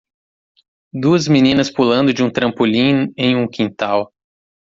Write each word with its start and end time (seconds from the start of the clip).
Duas 0.91 1.27
meninas 1.27 1.69
pulando 1.71 2.11
de 2.11 2.23
um 2.23 2.31
trampolim 2.31 3.13
em 3.15 3.35
um 3.35 3.47
quintal. 3.47 4.11